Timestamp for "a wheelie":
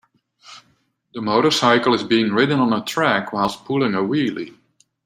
3.93-4.57